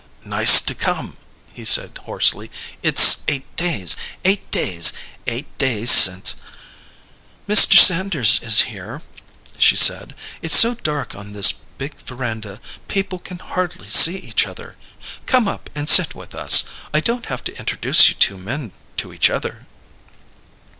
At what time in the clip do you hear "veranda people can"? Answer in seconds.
11.99-13.37